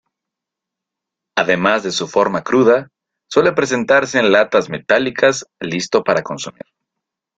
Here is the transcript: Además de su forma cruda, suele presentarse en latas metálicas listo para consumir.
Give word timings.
Además 1.35 1.83
de 1.83 1.91
su 1.91 2.07
forma 2.07 2.41
cruda, 2.41 2.87
suele 3.29 3.51
presentarse 3.53 4.17
en 4.17 4.31
latas 4.31 4.67
metálicas 4.67 5.45
listo 5.59 6.03
para 6.03 6.23
consumir. 6.23 6.63